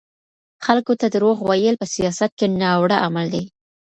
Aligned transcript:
خلګو 0.65 0.93
ته 0.99 1.05
درواغ 1.13 1.37
ويل 1.49 1.75
په 1.81 1.85
سياست 1.95 2.31
کي 2.39 2.45
ناوړه 2.61 2.97
عمل 3.05 3.27
دی. 3.33 3.43